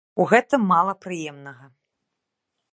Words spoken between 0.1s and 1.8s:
У гэтым мала прыемнага.